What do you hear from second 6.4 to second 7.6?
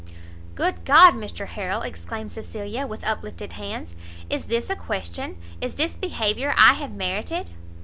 I have merited!"